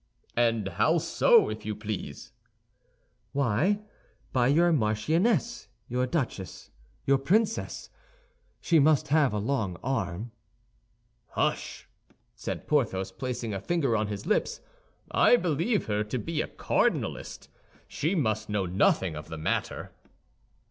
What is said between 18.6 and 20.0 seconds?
nothing of the matter."